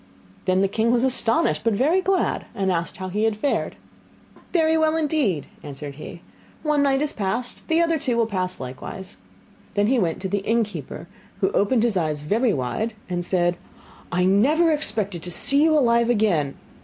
[0.45, 3.75] Then the king was astonished, but very glad, and asked how he had fared.
[4.51, 6.21] 'Very well indeed,' answered he;
[6.63, 9.17] 'one night is past, the two others will pass likewise.'
[9.75, 11.07] Then he went to the innkeeper,
[11.39, 13.57] who opened his eyes very wide, and said:
[14.11, 16.55] 'I never expected to see you alive again!